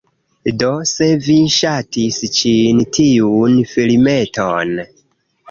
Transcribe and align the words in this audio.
Do, 0.61 0.69
se 0.91 1.09
vi 1.25 1.35
ŝatis 1.57 2.17
ĉi 2.39 2.55
tiun 2.97 3.61
filmeton 3.75 4.75